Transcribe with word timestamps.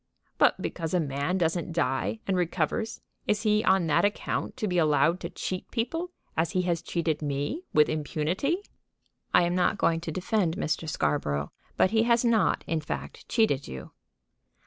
"But 0.39 0.59
because 0.59 0.95
a 0.95 0.99
man 0.99 1.37
doesn't 1.37 1.73
die 1.73 2.21
and 2.25 2.35
recovers, 2.35 3.01
is 3.27 3.43
he 3.43 3.63
on 3.63 3.85
that 3.85 4.03
account 4.03 4.57
to 4.57 4.67
be 4.67 4.79
allowed 4.79 5.19
to 5.19 5.29
cheat 5.29 5.69
people, 5.69 6.09
as 6.35 6.53
he 6.53 6.63
has 6.63 6.81
cheated 6.81 7.21
me, 7.21 7.65
with 7.71 7.87
impunity?" 7.87 8.63
"I 9.31 9.43
am 9.43 9.53
not 9.53 9.77
going 9.77 10.01
to 10.01 10.11
defend 10.11 10.55
Mr. 10.57 10.89
Scarborough; 10.89 11.51
but 11.77 11.91
he 11.91 12.01
has 12.01 12.25
not, 12.25 12.63
in 12.65 12.81
fact, 12.81 13.29
cheated 13.29 13.67
you." 13.67 13.91